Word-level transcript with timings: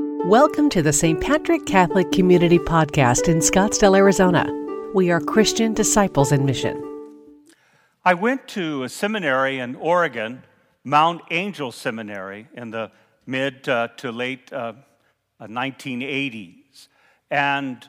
Welcome 0.00 0.68
to 0.70 0.80
the 0.80 0.92
St. 0.92 1.20
Patrick 1.20 1.66
Catholic 1.66 2.12
Community 2.12 2.60
Podcast 2.60 3.26
in 3.26 3.38
Scottsdale, 3.38 3.96
Arizona. 3.96 4.46
We 4.94 5.10
are 5.10 5.20
Christian 5.20 5.74
disciples 5.74 6.30
in 6.30 6.44
mission. 6.44 6.80
I 8.04 8.14
went 8.14 8.46
to 8.48 8.84
a 8.84 8.88
seminary 8.88 9.58
in 9.58 9.74
Oregon, 9.74 10.44
Mount 10.84 11.22
Angel 11.32 11.72
Seminary, 11.72 12.46
in 12.54 12.70
the 12.70 12.92
mid 13.26 13.68
uh, 13.68 13.88
to 13.96 14.12
late 14.12 14.52
uh, 14.52 14.74
1980s. 15.40 16.86
And 17.32 17.84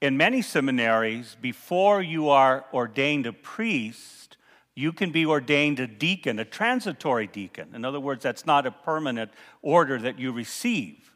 in 0.00 0.16
many 0.16 0.42
seminaries, 0.42 1.36
before 1.40 2.02
you 2.02 2.30
are 2.30 2.64
ordained 2.74 3.26
a 3.26 3.32
priest, 3.32 4.38
you 4.74 4.92
can 4.92 5.12
be 5.12 5.24
ordained 5.24 5.78
a 5.78 5.86
deacon, 5.86 6.40
a 6.40 6.44
transitory 6.44 7.28
deacon. 7.28 7.76
In 7.76 7.84
other 7.84 8.00
words, 8.00 8.24
that's 8.24 8.44
not 8.44 8.66
a 8.66 8.72
permanent 8.72 9.30
order 9.62 10.00
that 10.00 10.18
you 10.18 10.32
receive 10.32 11.13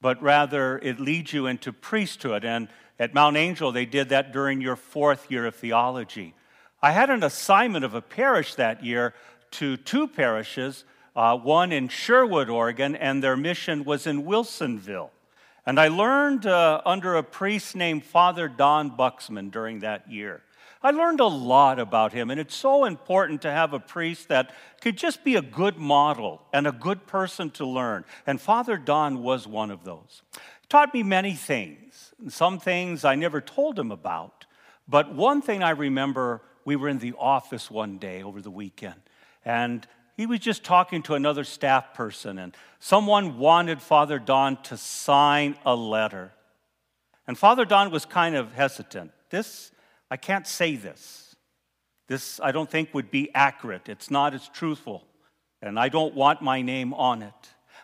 but 0.00 0.22
rather 0.22 0.78
it 0.78 1.00
leads 1.00 1.32
you 1.32 1.46
into 1.46 1.72
priesthood. 1.72 2.44
And 2.44 2.68
at 2.98 3.14
Mount 3.14 3.36
Angel, 3.36 3.72
they 3.72 3.86
did 3.86 4.08
that 4.10 4.32
during 4.32 4.60
your 4.60 4.76
fourth 4.76 5.30
year 5.30 5.46
of 5.46 5.54
theology. 5.54 6.34
I 6.80 6.92
had 6.92 7.10
an 7.10 7.24
assignment 7.24 7.84
of 7.84 7.94
a 7.94 8.02
parish 8.02 8.54
that 8.54 8.84
year 8.84 9.14
to 9.52 9.76
two 9.76 10.06
parishes, 10.06 10.84
uh, 11.16 11.36
one 11.36 11.72
in 11.72 11.88
Sherwood, 11.88 12.48
Oregon, 12.48 12.94
and 12.94 13.22
their 13.22 13.36
mission 13.36 13.84
was 13.84 14.06
in 14.06 14.24
Wilsonville. 14.24 15.10
And 15.66 15.78
I 15.78 15.88
learned 15.88 16.46
uh, 16.46 16.80
under 16.86 17.16
a 17.16 17.22
priest 17.22 17.74
named 17.76 18.04
Father 18.04 18.48
Don 18.48 18.96
Buxman 18.96 19.50
during 19.50 19.80
that 19.80 20.10
year. 20.10 20.42
I 20.82 20.90
learned 20.90 21.20
a 21.20 21.26
lot 21.26 21.78
about 21.78 22.12
him, 22.12 22.30
and 22.30 22.38
it's 22.38 22.54
so 22.54 22.84
important 22.84 23.42
to 23.42 23.50
have 23.50 23.72
a 23.72 23.80
priest 23.80 24.28
that 24.28 24.54
could 24.80 24.96
just 24.96 25.24
be 25.24 25.34
a 25.34 25.42
good 25.42 25.76
model 25.76 26.42
and 26.52 26.66
a 26.66 26.72
good 26.72 27.06
person 27.06 27.50
to 27.52 27.66
learn. 27.66 28.04
And 28.26 28.40
Father 28.40 28.76
Don 28.76 29.22
was 29.22 29.46
one 29.46 29.70
of 29.70 29.84
those. 29.84 30.22
He 30.32 30.66
taught 30.68 30.94
me 30.94 31.02
many 31.02 31.34
things. 31.34 32.12
Some 32.28 32.58
things 32.58 33.04
I 33.04 33.14
never 33.14 33.40
told 33.40 33.78
him 33.78 33.90
about. 33.90 34.46
But 34.88 35.14
one 35.14 35.42
thing 35.42 35.62
I 35.62 35.70
remember, 35.70 36.42
we 36.64 36.76
were 36.76 36.88
in 36.88 36.98
the 36.98 37.14
office 37.18 37.70
one 37.70 37.98
day 37.98 38.22
over 38.22 38.40
the 38.40 38.50
weekend, 38.50 39.00
and 39.44 39.86
he 40.16 40.26
was 40.26 40.40
just 40.40 40.64
talking 40.64 41.02
to 41.04 41.14
another 41.14 41.44
staff 41.44 41.94
person, 41.94 42.38
and 42.38 42.56
someone 42.80 43.38
wanted 43.38 43.80
Father 43.80 44.18
Don 44.18 44.60
to 44.64 44.76
sign 44.76 45.56
a 45.64 45.74
letter. 45.76 46.32
And 47.26 47.36
Father 47.36 47.64
Don 47.64 47.90
was 47.90 48.04
kind 48.04 48.34
of 48.34 48.52
hesitant. 48.52 49.12
This 49.30 49.70
I 50.10 50.16
can't 50.16 50.46
say 50.46 50.76
this. 50.76 51.36
This, 52.06 52.40
I 52.42 52.52
don't 52.52 52.70
think, 52.70 52.94
would 52.94 53.10
be 53.10 53.32
accurate. 53.34 53.88
It's 53.88 54.10
not 54.10 54.34
as 54.34 54.48
truthful. 54.48 55.04
And 55.60 55.78
I 55.78 55.88
don't 55.88 56.14
want 56.14 56.40
my 56.40 56.62
name 56.62 56.94
on 56.94 57.22
it. 57.22 57.34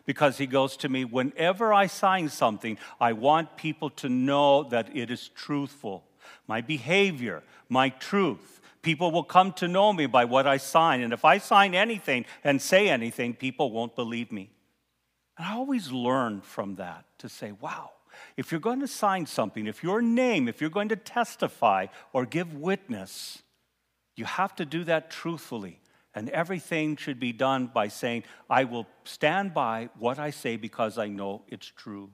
Because 0.07 0.37
he 0.39 0.47
goes 0.47 0.77
to 0.79 0.89
me, 0.89 1.05
whenever 1.05 1.73
I 1.73 1.87
sign 1.87 2.29
something, 2.29 2.79
I 3.01 3.13
want 3.13 3.57
people 3.57 3.91
to 3.91 4.09
know 4.09 4.65
that 4.65 4.95
it 4.95 5.11
is 5.11 5.29
truthful. 5.29 6.05
My 6.47 6.61
behavior, 6.61 7.43
my 7.69 7.89
truth. 7.89 8.61
People 8.83 9.11
will 9.11 9.25
come 9.25 9.53
to 9.55 9.69
know 9.69 9.95
me 9.95 10.07
by 10.07 10.27
what 10.27 10.47
I 10.47 10.59
sign. 10.59 11.01
And 11.03 11.15
if 11.15 11.25
I 11.25 11.39
sign 11.39 11.75
anything 11.75 12.27
and 12.45 12.61
say 12.61 12.91
anything, 12.91 13.35
people 13.35 13.71
won't 13.71 13.97
believe 13.97 14.31
me. 14.31 14.51
And 15.39 15.47
I 15.47 15.55
always 15.55 15.91
learn 15.91 16.43
from 16.43 16.77
that 16.77 17.07
to 17.19 17.29
say, 17.29 17.53
wow, 17.53 17.91
if 18.37 18.51
you're 18.51 18.61
going 18.61 18.81
to 18.81 18.89
sign 18.89 19.27
something, 19.27 19.67
if 19.67 19.83
your 19.83 20.03
name, 20.03 20.49
if 20.49 20.61
you're 20.61 20.71
going 20.71 20.89
to 20.89 20.97
testify 20.97 21.87
or 22.13 22.27
give 22.27 22.55
witness, 22.55 23.43
you 24.17 24.25
have 24.25 24.55
to 24.57 24.65
do 24.65 24.85
that 24.85 25.11
truthfully. 25.11 25.81
And 26.15 26.31
everything 26.31 26.97
should 26.97 27.19
be 27.19 27.33
done 27.33 27.67
by 27.67 27.89
saying, 27.89 28.23
I 28.49 28.65
will 28.65 28.87
stand 29.03 29.53
by 29.53 29.89
what 29.99 30.19
I 30.19 30.31
say 30.31 30.57
because 30.57 30.97
I 30.97 31.09
know 31.09 31.43
it's 31.49 31.67
true. 31.67 32.11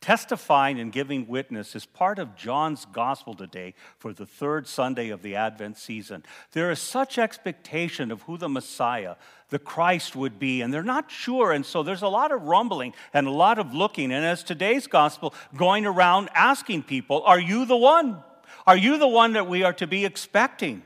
Testifying 0.00 0.80
and 0.80 0.90
giving 0.90 1.26
witness 1.26 1.76
is 1.76 1.84
part 1.84 2.18
of 2.18 2.34
John's 2.34 2.86
gospel 2.86 3.34
today 3.34 3.74
for 3.98 4.14
the 4.14 4.24
third 4.24 4.66
Sunday 4.66 5.10
of 5.10 5.20
the 5.20 5.36
Advent 5.36 5.76
season. 5.76 6.24
There 6.52 6.70
is 6.70 6.78
such 6.78 7.18
expectation 7.18 8.10
of 8.10 8.22
who 8.22 8.38
the 8.38 8.48
Messiah, 8.48 9.16
the 9.50 9.58
Christ, 9.58 10.16
would 10.16 10.38
be, 10.38 10.62
and 10.62 10.72
they're 10.72 10.82
not 10.82 11.10
sure. 11.10 11.52
And 11.52 11.66
so 11.66 11.82
there's 11.82 12.00
a 12.00 12.08
lot 12.08 12.32
of 12.32 12.44
rumbling 12.44 12.94
and 13.12 13.26
a 13.26 13.30
lot 13.30 13.58
of 13.58 13.74
looking. 13.74 14.10
And 14.10 14.24
as 14.24 14.42
today's 14.42 14.86
gospel, 14.86 15.34
going 15.54 15.84
around 15.84 16.30
asking 16.34 16.84
people, 16.84 17.22
Are 17.24 17.40
you 17.40 17.66
the 17.66 17.76
one? 17.76 18.22
Are 18.66 18.78
you 18.78 18.96
the 18.96 19.06
one 19.06 19.34
that 19.34 19.48
we 19.48 19.64
are 19.64 19.74
to 19.74 19.86
be 19.86 20.06
expecting? 20.06 20.82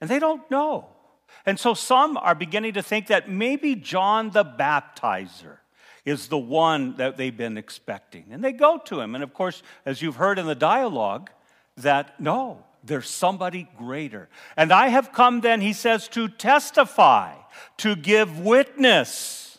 And 0.00 0.10
they 0.10 0.18
don't 0.18 0.50
know. 0.50 0.88
And 1.46 1.60
so 1.60 1.74
some 1.74 2.16
are 2.16 2.34
beginning 2.34 2.72
to 2.72 2.82
think 2.82 3.06
that 3.06 3.30
maybe 3.30 3.76
John 3.76 4.30
the 4.30 4.44
Baptizer 4.44 5.58
is 6.08 6.28
the 6.28 6.38
one 6.38 6.96
that 6.96 7.16
they've 7.16 7.36
been 7.36 7.58
expecting. 7.58 8.24
And 8.30 8.42
they 8.42 8.52
go 8.52 8.78
to 8.86 9.00
him. 9.00 9.14
And 9.14 9.22
of 9.22 9.34
course, 9.34 9.62
as 9.84 10.00
you've 10.00 10.16
heard 10.16 10.38
in 10.38 10.46
the 10.46 10.54
dialogue, 10.54 11.30
that 11.76 12.18
no, 12.18 12.64
there's 12.82 13.10
somebody 13.10 13.68
greater. 13.76 14.28
And 14.56 14.72
I 14.72 14.88
have 14.88 15.12
come 15.12 15.42
then, 15.42 15.60
he 15.60 15.72
says, 15.72 16.08
to 16.08 16.28
testify, 16.28 17.34
to 17.78 17.94
give 17.94 18.40
witness 18.40 19.58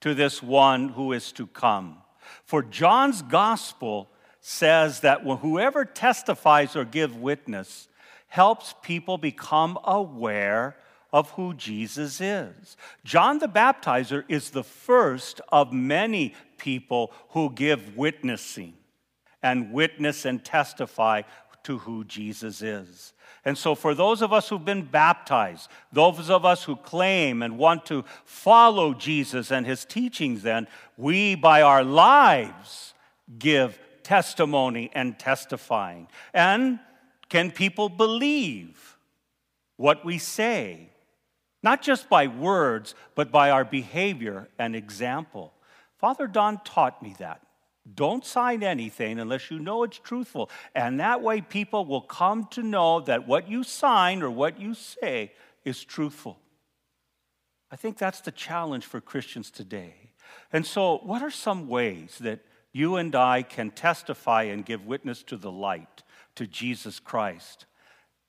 to 0.00 0.14
this 0.14 0.42
one 0.42 0.88
who 0.88 1.12
is 1.12 1.30
to 1.32 1.46
come. 1.46 1.98
For 2.44 2.62
John's 2.62 3.22
gospel 3.22 4.08
says 4.40 5.00
that 5.00 5.22
whoever 5.22 5.84
testifies 5.84 6.74
or 6.74 6.84
gives 6.84 7.14
witness 7.14 7.88
helps 8.28 8.74
people 8.82 9.18
become 9.18 9.78
aware 9.84 10.76
of 11.12 11.30
who 11.32 11.54
Jesus 11.54 12.20
is. 12.20 12.76
John 13.04 13.38
the 13.38 13.48
Baptizer 13.48 14.24
is 14.28 14.50
the 14.50 14.64
first 14.64 15.40
of 15.50 15.72
many 15.72 16.34
people 16.56 17.12
who 17.30 17.50
give 17.50 17.96
witnessing 17.96 18.74
and 19.42 19.72
witness 19.72 20.24
and 20.24 20.44
testify 20.44 21.22
to 21.64 21.78
who 21.78 22.04
Jesus 22.04 22.62
is. 22.62 23.12
And 23.44 23.58
so, 23.58 23.74
for 23.74 23.94
those 23.94 24.22
of 24.22 24.32
us 24.32 24.48
who've 24.48 24.64
been 24.64 24.84
baptized, 24.84 25.68
those 25.92 26.30
of 26.30 26.44
us 26.44 26.62
who 26.62 26.76
claim 26.76 27.42
and 27.42 27.58
want 27.58 27.84
to 27.86 28.04
follow 28.24 28.94
Jesus 28.94 29.50
and 29.50 29.66
his 29.66 29.84
teachings, 29.84 30.42
then 30.42 30.68
we, 30.96 31.34
by 31.34 31.62
our 31.62 31.82
lives, 31.82 32.94
give 33.38 33.80
testimony 34.04 34.90
and 34.94 35.18
testifying. 35.18 36.06
And 36.32 36.78
can 37.28 37.50
people 37.50 37.88
believe 37.88 38.96
what 39.76 40.04
we 40.04 40.18
say? 40.18 40.91
Not 41.62 41.82
just 41.82 42.08
by 42.08 42.26
words, 42.26 42.94
but 43.14 43.30
by 43.30 43.50
our 43.50 43.64
behavior 43.64 44.48
and 44.58 44.74
example. 44.74 45.52
Father 45.98 46.26
Don 46.26 46.60
taught 46.64 47.02
me 47.02 47.14
that. 47.18 47.40
Don't 47.94 48.24
sign 48.24 48.62
anything 48.62 49.18
unless 49.18 49.50
you 49.50 49.58
know 49.58 49.82
it's 49.82 49.98
truthful. 49.98 50.50
And 50.74 51.00
that 51.00 51.20
way, 51.20 51.40
people 51.40 51.84
will 51.84 52.00
come 52.00 52.46
to 52.52 52.62
know 52.62 53.00
that 53.00 53.26
what 53.26 53.48
you 53.48 53.64
sign 53.64 54.22
or 54.22 54.30
what 54.30 54.60
you 54.60 54.74
say 54.74 55.32
is 55.64 55.82
truthful. 55.82 56.38
I 57.70 57.76
think 57.76 57.98
that's 57.98 58.20
the 58.20 58.30
challenge 58.30 58.84
for 58.84 59.00
Christians 59.00 59.50
today. 59.50 59.94
And 60.52 60.64
so, 60.64 60.98
what 60.98 61.22
are 61.22 61.30
some 61.30 61.68
ways 61.68 62.18
that 62.20 62.40
you 62.72 62.96
and 62.96 63.14
I 63.14 63.42
can 63.42 63.70
testify 63.70 64.44
and 64.44 64.64
give 64.64 64.86
witness 64.86 65.22
to 65.24 65.36
the 65.36 65.50
light, 65.50 66.02
to 66.36 66.46
Jesus 66.46 67.00
Christ? 67.00 67.66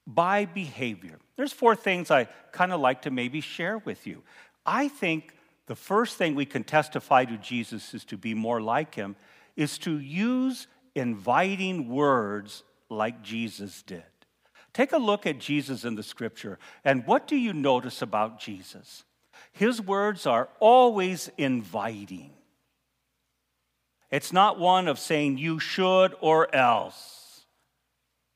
By 0.06 0.46
behavior. 0.46 1.19
There's 1.36 1.53
four 1.53 1.75
things 1.75 2.12
I 2.12 2.25
kind 2.52 2.72
of 2.72 2.80
like 2.80 3.03
to 3.03 3.12
maybe 3.12 3.41
share 3.41 3.80
with 3.80 4.06
you. 4.06 4.24
I 4.66 4.88
think 4.88 5.34
the 5.68 5.75
first 5.75 6.18
thing 6.18 6.36
we 6.36 6.46
can 6.46 6.64
testify 6.64 7.25
to 7.25 7.38
Jesus 7.38 7.94
is 7.94 8.03
to 8.06 8.18
be 8.18 8.34
more 8.34 8.62
like 8.62 8.96
him, 8.96 9.16
is 9.56 9.78
to 9.80 9.97
use 10.00 10.68
inviting 10.96 11.90
words 11.90 12.64
like 12.90 13.22
Jesus 13.22 13.81
did. 13.81 14.03
Take 14.74 14.91
a 14.91 14.97
look 14.97 15.25
at 15.25 15.40
Jesus 15.40 15.86
in 15.86 15.96
the 15.96 16.03
scripture, 16.03 16.59
and 16.84 17.06
what 17.06 17.28
do 17.28 17.35
you 17.35 17.53
notice 17.53 18.02
about 18.02 18.40
Jesus? 18.40 19.03
His 19.52 19.80
words 19.80 20.25
are 20.25 20.50
always 20.59 21.30
inviting. 21.38 22.31
It's 24.12 24.34
not 24.34 24.59
one 24.59 24.88
of 24.88 25.00
saying 25.00 25.38
you 25.38 25.59
should 25.59 26.16
or 26.22 26.53
else 26.53 27.22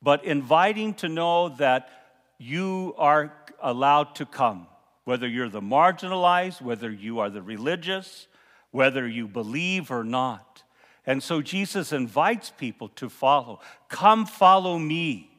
but 0.02 0.24
inviting 0.26 0.94
to 0.96 1.10
know 1.10 1.50
that 1.50 1.90
you 2.38 2.94
are 2.98 3.34
allowed 3.62 4.16
to 4.16 4.26
come, 4.26 4.68
whether 5.06 5.28
you're 5.28 5.50
the 5.50 5.62
marginalized, 5.62 6.62
whether 6.62 6.92
you 6.92 7.20
are 7.20 7.30
the 7.30 7.42
religious, 7.42 8.28
whether 8.72 9.08
you 9.08 9.28
believe 9.28 9.90
or 9.92 10.04
not. 10.04 10.64
And 11.06 11.24
so 11.24 11.42
Jesus 11.42 11.94
invites 11.94 12.52
people 12.52 12.90
to 12.90 13.10
follow. 13.10 13.62
Come 13.88 14.26
follow 14.26 14.78
me. 14.78 15.32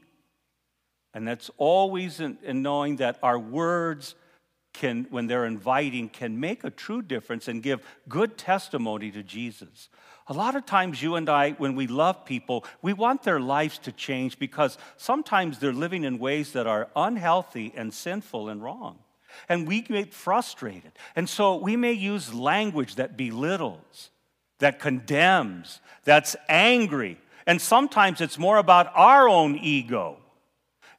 And 1.14 1.28
that's 1.28 1.50
always 1.56 2.20
in, 2.20 2.38
in 2.42 2.62
knowing 2.62 2.96
that 2.96 3.18
our 3.22 3.38
words 3.38 4.14
can, 4.72 5.06
when 5.10 5.26
they're 5.26 5.46
inviting, 5.46 6.08
can 6.08 6.38
make 6.38 6.64
a 6.64 6.70
true 6.70 7.02
difference 7.02 7.48
and 7.48 7.62
give 7.62 7.84
good 8.08 8.36
testimony 8.38 9.10
to 9.10 9.22
Jesus. 9.22 9.88
A 10.28 10.32
lot 10.34 10.56
of 10.56 10.66
times, 10.66 11.02
you 11.02 11.14
and 11.14 11.28
I, 11.28 11.52
when 11.52 11.74
we 11.74 11.86
love 11.86 12.24
people, 12.24 12.64
we 12.82 12.92
want 12.92 13.22
their 13.22 13.40
lives 13.40 13.78
to 13.78 13.92
change 13.92 14.38
because 14.38 14.76
sometimes 14.96 15.58
they're 15.58 15.72
living 15.72 16.04
in 16.04 16.18
ways 16.18 16.52
that 16.52 16.66
are 16.66 16.88
unhealthy 16.94 17.72
and 17.74 17.92
sinful 17.92 18.48
and 18.48 18.62
wrong. 18.62 18.98
And 19.48 19.66
we 19.66 19.80
get 19.80 20.12
frustrated. 20.12 20.92
And 21.16 21.28
so 21.28 21.56
we 21.56 21.76
may 21.76 21.92
use 21.92 22.34
language 22.34 22.96
that 22.96 23.16
belittles 23.16 24.10
that 24.58 24.78
condemns, 24.78 25.80
that's 26.04 26.36
angry. 26.48 27.18
And 27.46 27.60
sometimes 27.60 28.20
it's 28.20 28.38
more 28.38 28.58
about 28.58 28.90
our 28.94 29.28
own 29.28 29.56
ego. 29.56 30.18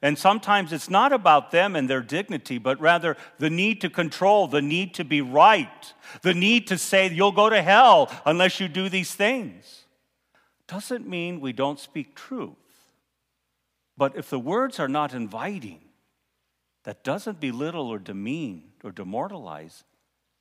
And 0.02 0.18
sometimes 0.18 0.72
it's 0.72 0.88
not 0.88 1.12
about 1.12 1.50
them 1.50 1.76
and 1.76 1.88
their 1.88 2.00
dignity, 2.00 2.56
but 2.56 2.80
rather 2.80 3.16
the 3.38 3.50
need 3.50 3.82
to 3.82 3.90
control, 3.90 4.46
the 4.46 4.62
need 4.62 4.94
to 4.94 5.04
be 5.04 5.20
right, 5.20 5.92
the 6.22 6.32
need 6.32 6.68
to 6.68 6.78
say, 6.78 7.10
you'll 7.10 7.32
go 7.32 7.50
to 7.50 7.60
hell 7.60 8.10
unless 8.24 8.60
you 8.60 8.68
do 8.68 8.88
these 8.88 9.14
things. 9.14 9.84
Doesn't 10.66 11.06
mean 11.06 11.40
we 11.40 11.52
don't 11.52 11.78
speak 11.78 12.14
truth. 12.14 12.56
But 13.96 14.16
if 14.16 14.30
the 14.30 14.38
words 14.38 14.80
are 14.80 14.88
not 14.88 15.12
inviting, 15.12 15.80
that 16.84 17.04
doesn't 17.04 17.40
belittle 17.40 17.88
or 17.88 17.98
demean 17.98 18.70
or 18.82 18.92
demoralize, 18.92 19.84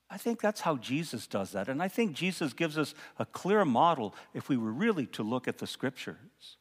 I 0.10 0.18
think 0.18 0.40
that's 0.40 0.62
how 0.62 0.78
Jesus 0.78 1.28
does 1.28 1.52
that. 1.52 1.68
And 1.68 1.84
I 1.84 1.90
think 1.90 2.14
Jesus 2.14 2.54
gives 2.54 2.78
us 2.78 2.96
a 3.20 3.26
clear 3.26 3.66
model 3.66 4.16
if 4.34 4.48
we 4.48 4.56
were 4.56 4.72
really 4.72 5.06
to 5.08 5.24
look 5.24 5.48
at 5.48 5.58
the 5.58 5.68
scriptures. 5.68 6.58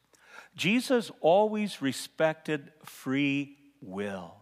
Jesus 0.59 1.09
always 1.21 1.81
respected 1.81 2.69
free 2.83 3.55
will. 3.81 4.33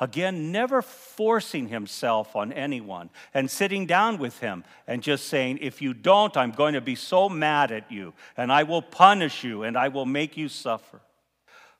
Again, 0.00 0.52
never 0.52 0.80
forcing 0.80 1.68
himself 1.68 2.34
on 2.34 2.50
anyone 2.50 3.10
and 3.34 3.50
sitting 3.50 3.84
down 3.84 4.16
with 4.16 4.40
him 4.40 4.64
and 4.86 5.02
just 5.02 5.26
saying, 5.26 5.58
If 5.60 5.82
you 5.82 5.92
don't, 5.92 6.34
I'm 6.34 6.50
going 6.50 6.72
to 6.74 6.80
be 6.80 6.94
so 6.94 7.28
mad 7.28 7.72
at 7.72 7.92
you 7.92 8.14
and 8.38 8.50
I 8.50 8.62
will 8.62 8.80
punish 8.80 9.44
you 9.44 9.64
and 9.64 9.76
I 9.76 9.88
will 9.88 10.06
make 10.06 10.38
you 10.38 10.48
suffer. 10.48 11.02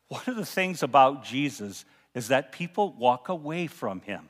One 0.09 0.25
of 0.27 0.37
the 0.37 0.47
things 0.47 0.83
about 0.83 1.25
Jesus 1.25 1.87
is 2.15 2.29
that 2.29 2.53
people 2.53 2.93
walk 2.93 3.31
away 3.31 3.67
from 3.67 4.03
him. 4.03 4.29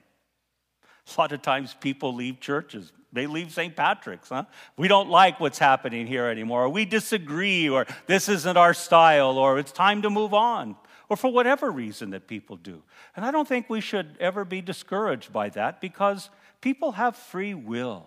A 1.17 1.21
lot 1.21 1.33
of 1.33 1.43
times 1.43 1.75
people 1.81 2.15
leave 2.15 2.41
churches 2.41 2.93
they 3.17 3.27
leave 3.27 3.51
St. 3.51 3.75
Patrick's, 3.75 4.29
huh? 4.29 4.45
We 4.77 4.89
don't 4.89 5.09
like 5.09 5.41
what's 5.41 5.59
happening 5.59 6.07
here 6.07 6.27
anymore, 6.27 6.65
or 6.65 6.69
we 6.69 6.85
disagree, 6.85 7.67
or 7.67 7.87
this 8.07 8.29
isn't 8.29 8.59
our 8.59 8.75
style, 8.75 9.39
or 9.39 9.59
it's 9.59 9.73
time 9.73 10.03
to 10.03 10.11
move 10.11 10.35
on, 10.35 10.77
or 11.09 11.17
for 11.17 11.33
whatever 11.33 11.71
reason 11.71 12.11
that 12.11 12.27
people 12.27 12.57
do. 12.57 12.83
And 13.17 13.25
I 13.25 13.31
don't 13.31 13.49
think 13.49 13.71
we 13.71 13.81
should 13.81 14.17
ever 14.21 14.45
be 14.45 14.61
discouraged 14.61 15.33
by 15.33 15.49
that 15.51 15.81
because 15.81 16.29
people 16.61 16.93
have 16.93 17.17
free 17.17 17.55
will. 17.55 18.07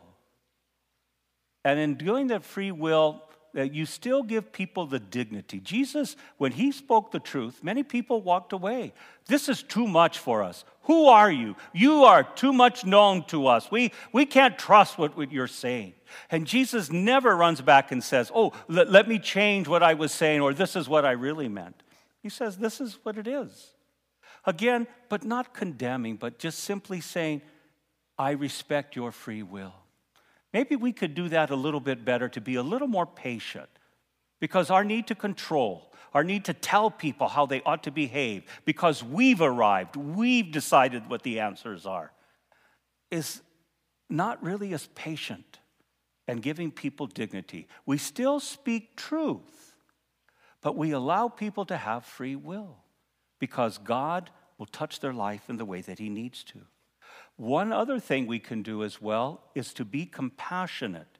And 1.66 1.80
in 1.80 1.96
doing 1.96 2.28
that 2.28 2.44
free 2.44 2.72
will, 2.72 3.24
that 3.54 3.74
you 3.74 3.86
still 3.86 4.24
give 4.24 4.52
people 4.52 4.86
the 4.86 5.00
dignity. 5.00 5.60
Jesus, 5.60 6.16
when 6.38 6.52
he 6.52 6.72
spoke 6.72 7.12
the 7.12 7.20
truth, 7.20 7.64
many 7.64 7.84
people 7.84 8.22
walked 8.22 8.54
away. 8.54 8.94
This 9.28 9.50
is 9.50 9.64
too 9.64 9.88
much 9.88 10.20
for 10.20 10.44
us. 10.44 10.66
Who 10.84 11.08
are 11.08 11.32
you? 11.32 11.56
You 11.74 12.04
are 12.06 12.24
too 12.24 12.54
much 12.54 12.86
known 12.86 13.26
to 13.26 13.48
us. 13.48 13.70
We, 13.72 13.92
we 14.12 14.26
can't 14.26 14.58
trust 14.58 14.98
what, 14.98 15.18
what 15.18 15.32
you're 15.32 15.48
saying. 15.48 15.94
And 16.32 16.48
Jesus 16.48 16.92
never 16.92 17.36
runs 17.36 17.62
back 17.62 17.92
and 17.92 18.04
says, 18.04 18.32
Oh, 18.34 18.54
let, 18.68 18.92
let 18.92 19.08
me 19.08 19.20
change 19.20 19.68
what 19.68 19.84
I 19.84 19.94
was 19.94 20.12
saying, 20.12 20.42
or 20.42 20.54
this 20.54 20.76
is 20.76 20.90
what 20.90 21.06
I 21.06 21.12
really 21.12 21.48
meant. 21.48 21.82
He 22.22 22.30
says, 22.30 22.58
This 22.58 22.82
is 22.82 22.98
what 23.04 23.18
it 23.18 23.28
is. 23.28 23.72
Again, 24.46 24.88
but 25.10 25.24
not 25.24 25.54
condemning, 25.54 26.16
but 26.16 26.40
just 26.40 26.60
simply 26.60 27.02
saying, 27.02 27.42
I 28.18 28.32
respect 28.32 28.96
your 28.96 29.12
free 29.12 29.44
will. 29.44 29.74
Maybe 30.54 30.76
we 30.76 30.92
could 30.92 31.14
do 31.14 31.30
that 31.30 31.50
a 31.50 31.56
little 31.56 31.80
bit 31.80 32.04
better 32.04 32.28
to 32.30 32.42
be 32.42 32.56
a 32.56 32.64
little 32.64 32.88
more 32.88 33.06
patient 33.06 33.70
because 34.40 34.70
our 34.70 34.84
need 34.84 35.08
to 35.08 35.16
control, 35.16 35.92
our 36.14 36.24
need 36.24 36.46
to 36.46 36.54
tell 36.54 36.90
people 36.90 37.28
how 37.28 37.46
they 37.46 37.62
ought 37.62 37.84
to 37.84 37.92
behave 37.92 38.44
because 38.66 39.04
we've 39.04 39.42
arrived, 39.42 39.96
we've 39.96 40.52
decided 40.52 41.10
what 41.10 41.24
the 41.24 41.40
answers 41.40 41.86
are, 41.86 42.12
is 43.12 43.42
not 44.10 44.42
really 44.44 44.74
as 44.74 44.88
patient 44.96 45.60
and 46.28 46.42
giving 46.42 46.72
people 46.72 47.06
dignity. 47.06 47.68
We 47.86 47.98
still 47.98 48.40
speak 48.40 48.96
truth, 48.96 49.76
but 50.62 50.76
we 50.76 50.92
allow 50.92 51.28
people 51.28 51.66
to 51.66 51.78
have 51.78 52.06
free 52.06 52.36
will 52.36 52.78
because 53.40 53.78
God 53.78 54.32
will 54.58 54.66
touch 54.66 55.00
their 55.00 55.14
life 55.14 55.50
in 55.50 55.58
the 55.58 55.66
way 55.66 55.82
that 55.82 56.00
He 56.00 56.10
needs 56.10 56.44
to. 56.46 56.60
One 57.40 57.72
other 57.72 58.02
thing 58.02 58.28
we 58.28 58.40
can 58.40 58.64
do 58.64 58.84
as 58.84 59.02
well 59.02 59.40
is 59.56 59.74
to 59.76 59.86
be 59.86 60.06
compassionate 60.06 61.20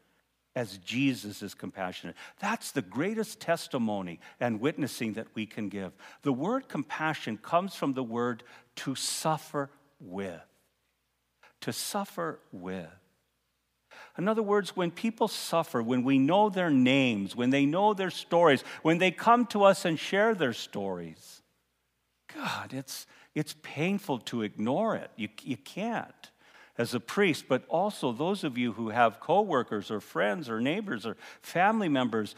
as 0.54 0.78
Jesus 0.80 1.42
is 1.42 1.54
compassionate. 1.54 2.18
That's 2.42 2.72
the 2.72 2.82
greatest 2.82 3.40
testimony 3.40 4.20
and 4.38 4.60
witnessing 4.60 5.14
that 5.14 5.28
we 5.34 5.46
can 5.46 5.70
give. 5.70 5.94
The 6.24 6.34
word 6.34 6.68
compassion 6.68 7.38
comes 7.38 7.74
from 7.74 7.94
the 7.94 8.04
word 8.04 8.44
to 8.78 8.96
suffer 8.96 9.70
with. 10.02 10.42
To 11.62 11.72
suffer 11.72 12.40
with. 12.52 12.90
In 14.18 14.28
other 14.28 14.44
words, 14.44 14.76
when 14.76 14.92
people 14.92 15.30
suffer, 15.30 15.82
when 15.82 16.04
we 16.04 16.20
know 16.20 16.50
their 16.50 16.70
names, 16.70 17.34
when 17.34 17.52
they 17.52 17.66
know 17.66 17.94
their 17.94 18.12
stories, 18.12 18.66
when 18.82 18.98
they 18.98 19.12
come 19.12 19.46
to 19.46 19.64
us 19.64 19.86
and 19.86 19.98
share 19.98 20.36
their 20.36 20.52
stories, 20.52 21.42
God, 22.36 22.74
it's, 22.74 23.08
it's 23.36 23.56
painful 23.62 24.20
to 24.20 24.42
ignore 24.42 24.96
it. 24.96 25.12
You, 25.16 25.30
you 25.44 25.58
can't 25.58 26.32
as 26.78 26.94
a 26.94 27.00
priest, 27.00 27.46
but 27.50 27.66
also 27.68 28.12
those 28.12 28.44
of 28.44 28.58
you 28.58 28.72
who 28.72 28.90
have 28.90 29.20
coworkers 29.20 29.92
or 29.92 30.00
friends 30.00 30.50
or 30.50 30.62
neighbors 30.62 31.06
or 31.06 31.18
family 31.42 31.90
members. 31.90 32.36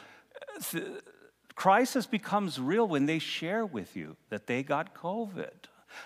Crisis 1.55 2.07
becomes 2.07 2.59
real 2.59 2.87
when 2.87 3.05
they 3.05 3.19
share 3.19 3.65
with 3.65 3.95
you 3.95 4.17
that 4.29 4.47
they 4.47 4.63
got 4.63 4.95
COVID, 4.95 5.51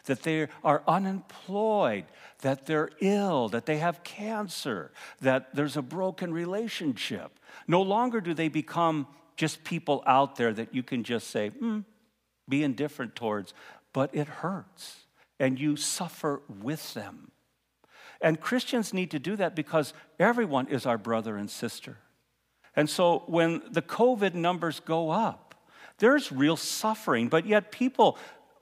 that 0.06 0.24
they 0.24 0.50
are 0.66 0.84
unemployed, 0.86 2.04
that 2.42 2.66
they're 2.66 2.90
ill, 3.00 3.48
that 3.50 3.66
they 3.66 3.78
have 3.78 4.04
cancer, 4.04 4.92
that 5.22 5.56
there's 5.56 5.78
a 5.78 5.82
broken 5.82 6.34
relationship. 6.34 7.40
No 7.68 7.82
longer 7.82 8.20
do 8.20 8.34
they 8.34 8.50
become 8.50 9.08
just 9.38 9.64
people 9.64 10.04
out 10.06 10.36
there 10.36 10.52
that 10.54 10.76
you 10.76 10.84
can 10.84 11.06
just 11.06 11.30
say, 11.30 11.50
hmm, 11.50 11.80
be 12.50 12.64
indifferent 12.64 13.16
towards 13.16 13.54
but 13.96 14.14
it 14.14 14.28
hurts 14.28 15.06
and 15.40 15.58
you 15.58 15.78
suffer 15.78 16.42
with 16.50 16.94
them. 16.96 17.32
And 18.20 18.42
Christians 18.42 18.94
need 18.94 19.10
to 19.12 19.20
do 19.20 19.38
that 19.38 19.56
because 19.56 19.94
everyone 20.20 20.68
is 20.68 20.86
our 20.86 20.98
brother 20.98 21.38
and 21.38 21.50
sister. 21.50 22.00
And 22.76 22.90
so 22.90 23.24
when 23.28 23.62
the 23.72 23.82
COVID 23.82 24.34
numbers 24.34 24.82
go 24.82 25.12
up, 25.12 25.56
there's 26.00 26.30
real 26.30 26.58
suffering, 26.58 27.30
but 27.30 27.46
yet 27.46 27.72
people 27.72 28.18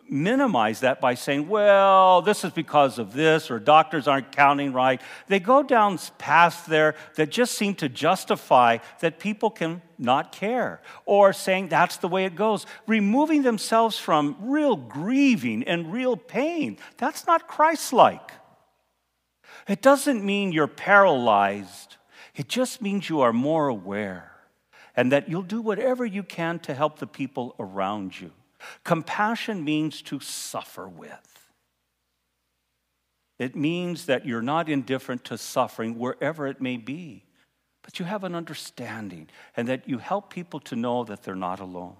minimize 0.10 0.82
that 0.82 1.02
by 1.02 1.14
saying, 1.16 1.48
well, 1.48 2.22
this 2.22 2.44
is 2.44 2.52
because 2.52 3.00
of 3.00 3.14
this, 3.14 3.50
or 3.50 3.60
doctors 3.60 4.08
aren't 4.08 4.32
counting 4.32 4.74
right. 4.74 5.02
They 5.28 5.40
go 5.40 5.64
down 5.64 6.00
paths 6.18 6.62
there 6.64 6.96
that 7.16 7.30
just 7.30 7.56
seem 7.56 7.76
to 7.76 7.90
justify 7.90 8.78
that 9.00 9.20
people 9.20 9.50
can 9.50 9.82
not 9.98 10.32
care, 10.32 10.82
or 11.06 11.34
saying 11.34 11.70
that's 11.70 11.98
the 11.98 12.08
way 12.08 12.25
it 12.25 12.36
goes, 12.36 12.66
removing 12.88 13.44
themselves 13.44 13.98
from 13.98 14.36
real 14.42 14.75
grieving 14.75 15.63
and 15.63 15.94
real 15.94 16.18
pain. 16.18 16.77
That's 16.98 17.25
not 17.25 17.48
Christ 17.48 17.94
like. 17.94 18.32
It 19.68 19.82
doesn't 19.82 20.24
mean 20.24 20.51
you're 20.51 20.68
paralyzed, 20.68 21.98
it 22.36 22.48
just 22.48 22.82
means 22.82 23.10
you 23.10 23.22
are 23.22 23.34
more 23.34 23.68
aware 23.68 24.32
and 24.96 25.12
that 25.12 25.30
you'll 25.30 25.42
do 25.42 25.62
whatever 25.62 26.06
you 26.06 26.24
can 26.24 26.60
to 26.60 26.74
help 26.74 27.00
the 27.00 27.08
people 27.08 27.56
around 27.60 28.20
you. 28.20 28.32
Compassion 28.84 29.63
means 29.63 30.01
to 30.03 30.20
suffer 30.20 30.88
with. 30.88 31.51
It 33.39 33.55
means 33.55 34.05
that 34.05 34.25
you're 34.25 34.41
not 34.41 34.70
indifferent 34.70 35.25
to 35.25 35.38
suffering 35.38 35.98
wherever 35.98 36.48
it 36.48 36.62
may 36.62 36.77
be, 36.77 37.25
but 37.82 38.00
you 38.00 38.05
have 38.05 38.24
an 38.24 38.36
understanding 38.36 39.27
and 39.58 39.67
that 39.67 39.88
you 39.88 39.98
help 39.98 40.32
people 40.32 40.60
to 40.62 40.75
know 40.75 41.03
that 41.03 41.24
they're 41.24 41.36
not 41.36 41.60
alone. 41.60 41.96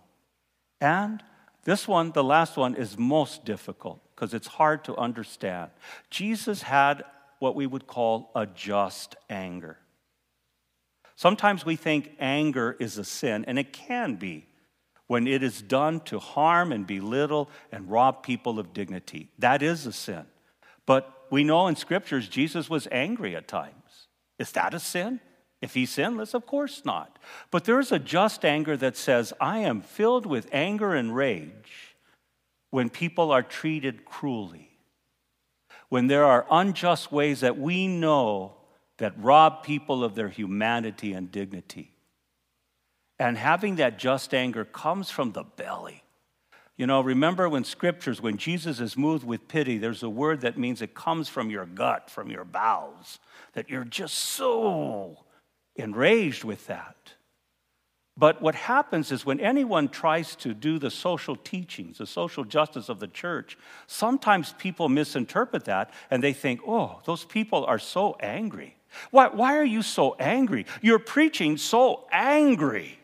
And 0.80 1.24
this 1.64 1.88
one, 1.88 2.12
the 2.12 2.24
last 2.24 2.58
one, 2.58 2.76
is 2.76 2.98
most 2.98 3.46
difficult 3.46 4.02
because 4.16 4.34
it's 4.34 4.48
hard 4.48 4.84
to 4.86 4.96
understand. 4.96 5.72
Jesus 6.10 6.62
had 6.62 7.04
what 7.40 7.56
we 7.56 7.68
would 7.68 7.88
call 7.88 8.32
a 8.36 8.46
just 8.46 9.16
anger. 9.30 9.78
Sometimes 11.16 11.66
we 11.66 11.76
think 11.76 12.16
anger 12.20 12.76
is 12.80 12.98
a 12.98 13.04
sin, 13.04 13.46
and 13.46 13.60
it 13.60 13.74
can 13.74 14.16
be 14.16 14.48
when 15.08 15.28
it 15.28 15.44
is 15.44 15.62
done 15.62 16.00
to 16.02 16.20
harm 16.20 16.72
and 16.72 16.88
belittle 16.88 17.50
and 17.72 17.90
rob 17.90 18.24
people 18.24 18.60
of 18.60 18.74
dignity. 18.74 19.30
That 19.40 19.62
is 19.62 19.86
a 19.86 19.94
sin. 19.94 20.26
But 20.86 21.12
we 21.30 21.44
know 21.44 21.68
in 21.68 21.76
scriptures 21.76 22.28
Jesus 22.28 22.70
was 22.70 22.88
angry 22.92 23.36
at 23.36 23.48
times. 23.48 24.08
Is 24.40 24.52
that 24.52 24.74
a 24.74 24.80
sin? 24.80 25.20
If 25.62 25.74
he's 25.74 25.92
sinless, 25.92 26.34
of 26.34 26.46
course 26.46 26.84
not. 26.84 27.18
But 27.50 27.64
there 27.64 27.80
is 27.80 27.92
a 27.92 28.00
just 28.00 28.44
anger 28.44 28.76
that 28.78 28.98
says, 28.98 29.32
I 29.40 29.60
am 29.60 29.82
filled 29.82 30.26
with 30.26 30.50
anger 30.52 30.94
and 30.94 31.16
rage 31.16 31.96
when 32.70 32.90
people 32.90 33.32
are 33.32 33.44
treated 33.44 34.04
cruelly, 34.04 34.72
when 35.88 36.08
there 36.08 36.26
are 36.26 36.46
unjust 36.52 37.12
ways 37.12 37.40
that 37.40 37.58
we 37.58 37.88
know 37.88 38.56
that 38.98 39.14
rob 39.18 39.64
people 39.64 40.04
of 40.04 40.16
their 40.16 40.28
humanity 40.28 41.14
and 41.14 41.32
dignity. 41.32 41.93
And 43.20 43.38
having 43.38 43.76
that 43.76 44.00
just 44.00 44.34
anger 44.34 44.66
comes 44.66 45.10
from 45.10 45.32
the 45.32 45.44
belly. 45.44 46.04
You 46.76 46.88
know, 46.88 47.02
remember 47.02 47.48
when 47.48 47.64
scriptures, 47.64 48.20
when 48.20 48.38
Jesus 48.38 48.80
is 48.80 48.98
moved 48.98 49.24
with 49.24 49.48
pity, 49.48 49.78
there's 49.78 50.02
a 50.02 50.10
word 50.10 50.42
that 50.42 50.58
means 50.58 50.82
it 50.82 50.96
comes 50.96 51.30
from 51.30 51.52
your 51.52 51.66
gut, 51.66 52.10
from 52.10 52.32
your 52.32 52.44
bowels, 52.44 53.20
that 53.54 53.70
you're 53.70 53.84
just 53.84 54.16
so 54.16 55.20
enraged 55.76 56.44
with 56.44 56.66
that. 56.68 57.14
But 58.16 58.42
what 58.42 58.56
happens 58.56 59.12
is 59.12 59.26
when 59.26 59.40
anyone 59.40 59.88
tries 59.88 60.36
to 60.38 60.54
do 60.54 60.78
the 60.78 60.92
social 60.92 61.36
teachings, 61.36 61.98
the 61.98 62.06
social 62.06 62.44
justice 62.44 62.90
of 62.90 63.00
the 63.00 63.08
church, 63.08 63.58
sometimes 63.88 64.54
people 64.58 64.88
misinterpret 64.88 65.66
that 65.66 65.92
and 66.12 66.24
they 66.24 66.34
think, 66.34 66.62
oh, 66.68 67.02
those 67.06 67.24
people 67.24 67.66
are 67.66 67.80
so 67.80 68.16
angry. 68.20 68.76
Why, 69.10 69.30
why 69.30 69.58
are 69.58 69.66
you 69.66 69.82
so 69.82 70.16
angry? 70.20 70.68
You're 70.82 71.00
preaching 71.00 71.58
so 71.58 72.06
angry. 72.12 73.00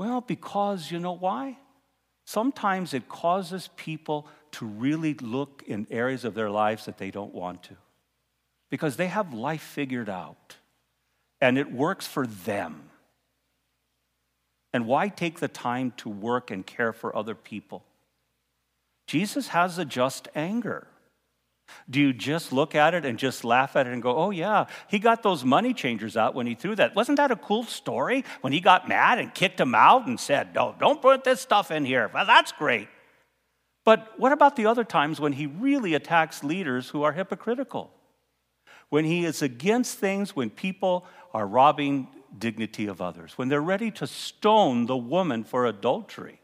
Well, 0.00 0.22
because 0.22 0.90
you 0.90 0.98
know 0.98 1.12
why? 1.12 1.58
Sometimes 2.24 2.94
it 2.94 3.06
causes 3.06 3.68
people 3.76 4.26
to 4.52 4.64
really 4.64 5.12
look 5.12 5.62
in 5.66 5.86
areas 5.90 6.24
of 6.24 6.32
their 6.32 6.48
lives 6.48 6.86
that 6.86 6.96
they 6.96 7.10
don't 7.10 7.34
want 7.34 7.64
to 7.64 7.76
because 8.70 8.96
they 8.96 9.08
have 9.08 9.34
life 9.34 9.60
figured 9.60 10.08
out 10.08 10.56
and 11.38 11.58
it 11.58 11.70
works 11.70 12.06
for 12.06 12.26
them. 12.26 12.88
And 14.72 14.86
why 14.86 15.08
take 15.10 15.38
the 15.38 15.48
time 15.48 15.92
to 15.98 16.08
work 16.08 16.50
and 16.50 16.64
care 16.66 16.94
for 16.94 17.14
other 17.14 17.34
people? 17.34 17.84
Jesus 19.06 19.48
has 19.48 19.76
a 19.76 19.84
just 19.84 20.28
anger. 20.34 20.86
Do 21.88 22.00
you 22.00 22.12
just 22.12 22.52
look 22.52 22.74
at 22.74 22.94
it 22.94 23.04
and 23.04 23.18
just 23.18 23.44
laugh 23.44 23.76
at 23.76 23.86
it 23.86 23.92
and 23.92 24.02
go, 24.02 24.16
oh, 24.16 24.30
yeah, 24.30 24.66
he 24.88 24.98
got 24.98 25.22
those 25.22 25.44
money 25.44 25.74
changers 25.74 26.16
out 26.16 26.34
when 26.34 26.46
he 26.46 26.54
threw 26.54 26.74
that? 26.76 26.94
Wasn't 26.94 27.16
that 27.16 27.30
a 27.30 27.36
cool 27.36 27.64
story 27.64 28.24
when 28.40 28.52
he 28.52 28.60
got 28.60 28.88
mad 28.88 29.18
and 29.18 29.34
kicked 29.34 29.58
them 29.58 29.74
out 29.74 30.06
and 30.06 30.18
said, 30.18 30.54
no, 30.54 30.74
don't 30.78 31.00
put 31.00 31.24
this 31.24 31.40
stuff 31.40 31.70
in 31.70 31.84
here? 31.84 32.10
Well, 32.12 32.26
that's 32.26 32.52
great. 32.52 32.88
But 33.84 34.18
what 34.18 34.32
about 34.32 34.56
the 34.56 34.66
other 34.66 34.84
times 34.84 35.20
when 35.20 35.32
he 35.32 35.46
really 35.46 35.94
attacks 35.94 36.44
leaders 36.44 36.88
who 36.88 37.02
are 37.02 37.12
hypocritical? 37.12 37.90
When 38.88 39.04
he 39.04 39.24
is 39.24 39.40
against 39.42 39.98
things, 39.98 40.34
when 40.34 40.50
people 40.50 41.06
are 41.32 41.46
robbing 41.46 42.08
dignity 42.36 42.86
of 42.86 43.00
others, 43.00 43.38
when 43.38 43.48
they're 43.48 43.60
ready 43.60 43.90
to 43.92 44.06
stone 44.06 44.86
the 44.86 44.96
woman 44.96 45.44
for 45.44 45.66
adultery. 45.66 46.39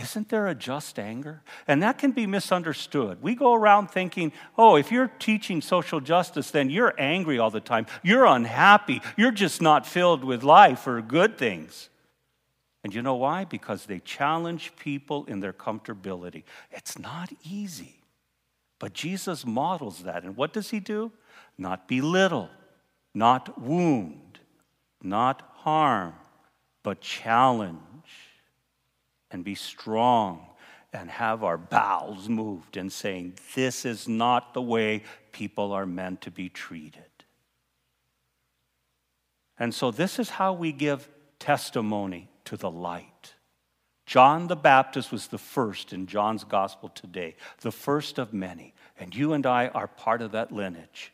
Isn't 0.00 0.30
there 0.30 0.46
a 0.46 0.54
just 0.54 0.98
anger? 0.98 1.42
And 1.68 1.82
that 1.82 1.98
can 1.98 2.12
be 2.12 2.26
misunderstood. 2.26 3.22
We 3.22 3.34
go 3.34 3.52
around 3.52 3.88
thinking, 3.88 4.32
oh, 4.56 4.76
if 4.76 4.90
you're 4.90 5.08
teaching 5.18 5.60
social 5.60 6.00
justice, 6.00 6.50
then 6.50 6.70
you're 6.70 6.94
angry 6.98 7.38
all 7.38 7.50
the 7.50 7.60
time. 7.60 7.86
You're 8.02 8.24
unhappy. 8.24 9.02
You're 9.18 9.30
just 9.30 9.60
not 9.60 9.86
filled 9.86 10.24
with 10.24 10.42
life 10.42 10.86
or 10.86 11.02
good 11.02 11.36
things. 11.36 11.90
And 12.82 12.94
you 12.94 13.02
know 13.02 13.16
why? 13.16 13.44
Because 13.44 13.84
they 13.84 13.98
challenge 13.98 14.72
people 14.76 15.26
in 15.26 15.40
their 15.40 15.52
comfortability. 15.52 16.44
It's 16.70 16.98
not 16.98 17.30
easy. 17.44 17.96
But 18.78 18.94
Jesus 18.94 19.44
models 19.44 20.04
that. 20.04 20.22
And 20.24 20.34
what 20.34 20.54
does 20.54 20.70
he 20.70 20.80
do? 20.80 21.12
Not 21.58 21.88
belittle, 21.88 22.48
not 23.14 23.60
wound, 23.60 24.38
not 25.02 25.42
harm, 25.56 26.14
but 26.82 27.02
challenge 27.02 27.80
and 29.30 29.44
be 29.44 29.54
strong 29.54 30.46
and 30.92 31.10
have 31.10 31.44
our 31.44 31.58
bowels 31.58 32.28
moved 32.28 32.76
and 32.76 32.92
saying, 32.92 33.34
This 33.54 33.84
is 33.84 34.08
not 34.08 34.54
the 34.54 34.62
way 34.62 35.04
people 35.32 35.72
are 35.72 35.86
meant 35.86 36.22
to 36.22 36.30
be 36.30 36.48
treated. 36.48 37.04
And 39.58 39.74
so, 39.74 39.90
this 39.90 40.18
is 40.18 40.30
how 40.30 40.52
we 40.52 40.72
give 40.72 41.08
testimony 41.38 42.28
to 42.46 42.56
the 42.56 42.70
light. 42.70 43.34
John 44.06 44.48
the 44.48 44.56
Baptist 44.56 45.12
was 45.12 45.28
the 45.28 45.38
first 45.38 45.92
in 45.92 46.06
John's 46.06 46.42
gospel 46.42 46.88
today, 46.88 47.36
the 47.60 47.70
first 47.70 48.18
of 48.18 48.32
many. 48.32 48.74
And 48.98 49.14
you 49.14 49.32
and 49.34 49.46
I 49.46 49.68
are 49.68 49.86
part 49.86 50.20
of 50.20 50.32
that 50.32 50.50
lineage 50.50 51.12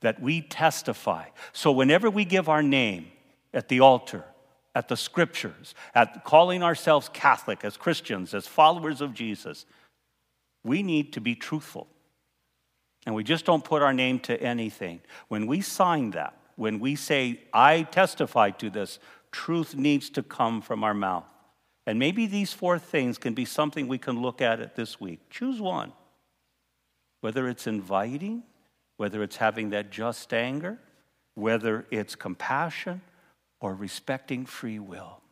that 0.00 0.20
we 0.20 0.42
testify. 0.42 1.26
So, 1.52 1.70
whenever 1.70 2.10
we 2.10 2.24
give 2.24 2.48
our 2.48 2.62
name 2.62 3.06
at 3.54 3.68
the 3.68 3.80
altar, 3.80 4.24
at 4.74 4.88
the 4.88 4.96
scriptures, 4.96 5.74
at 5.94 6.24
calling 6.24 6.62
ourselves 6.62 7.10
Catholic, 7.12 7.64
as 7.64 7.76
Christians, 7.76 8.34
as 8.34 8.46
followers 8.46 9.00
of 9.00 9.12
Jesus, 9.12 9.66
we 10.64 10.82
need 10.82 11.12
to 11.12 11.20
be 11.20 11.34
truthful. 11.34 11.88
And 13.04 13.14
we 13.14 13.24
just 13.24 13.44
don't 13.44 13.64
put 13.64 13.82
our 13.82 13.92
name 13.92 14.20
to 14.20 14.40
anything. 14.40 15.00
When 15.28 15.46
we 15.46 15.60
sign 15.60 16.12
that, 16.12 16.36
when 16.56 16.78
we 16.78 16.94
say, 16.94 17.40
I 17.52 17.82
testify 17.82 18.50
to 18.50 18.70
this, 18.70 18.98
truth 19.32 19.74
needs 19.74 20.08
to 20.10 20.22
come 20.22 20.62
from 20.62 20.84
our 20.84 20.94
mouth. 20.94 21.24
And 21.86 21.98
maybe 21.98 22.26
these 22.26 22.52
four 22.52 22.78
things 22.78 23.18
can 23.18 23.34
be 23.34 23.44
something 23.44 23.88
we 23.88 23.98
can 23.98 24.22
look 24.22 24.40
at 24.40 24.60
it 24.60 24.76
this 24.76 25.00
week. 25.00 25.28
Choose 25.30 25.60
one. 25.60 25.92
Whether 27.22 27.48
it's 27.48 27.66
inviting, 27.66 28.44
whether 28.98 29.22
it's 29.22 29.36
having 29.36 29.70
that 29.70 29.90
just 29.90 30.32
anger, 30.32 30.78
whether 31.34 31.86
it's 31.90 32.14
compassion, 32.14 33.00
or 33.62 33.74
respecting 33.74 34.44
free 34.44 34.78
will. 34.78 35.22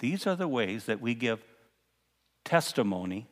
These 0.00 0.26
are 0.26 0.34
the 0.34 0.48
ways 0.48 0.86
that 0.86 1.00
we 1.00 1.14
give 1.14 1.44
testimony 2.44 3.28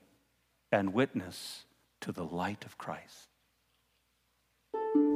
and 0.71 0.95
witness 0.95 1.65
to 2.03 2.13
the 2.13 2.23
light 2.25 2.65
of 2.65 2.79
Christ. 2.79 3.29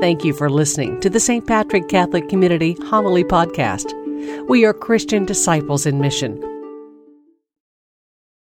Thank 0.01 0.25
you 0.25 0.33
for 0.33 0.51
listening 0.51 1.01
to 1.01 1.11
the 1.11 1.21
St. 1.21 1.47
Patrick 1.47 1.89
Catholic 1.89 2.29
Community 2.29 2.77
Homily 2.87 3.23
Podcast. 3.23 3.93
We 4.49 4.65
are 4.65 4.73
Christian 4.73 5.25
disciples 5.25 5.87
in 5.87 6.01
mission 6.01 6.54